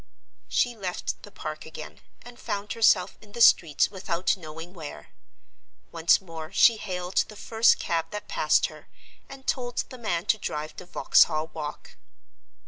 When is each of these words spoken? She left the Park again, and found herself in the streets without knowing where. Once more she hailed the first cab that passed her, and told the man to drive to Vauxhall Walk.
She 0.47 0.75
left 0.75 1.21
the 1.21 1.29
Park 1.29 1.63
again, 1.63 1.99
and 2.23 2.39
found 2.39 2.73
herself 2.73 3.19
in 3.21 3.33
the 3.33 3.39
streets 3.39 3.91
without 3.91 4.35
knowing 4.35 4.73
where. 4.73 5.09
Once 5.91 6.19
more 6.19 6.51
she 6.51 6.77
hailed 6.77 7.17
the 7.27 7.35
first 7.35 7.77
cab 7.77 8.07
that 8.09 8.27
passed 8.27 8.65
her, 8.65 8.87
and 9.29 9.45
told 9.45 9.83
the 9.91 9.99
man 9.99 10.25
to 10.25 10.39
drive 10.39 10.75
to 10.77 10.87
Vauxhall 10.87 11.51
Walk. 11.53 11.97